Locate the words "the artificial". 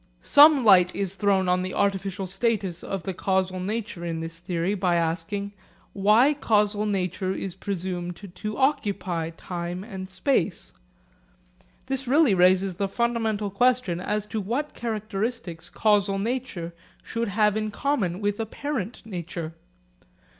1.61-2.25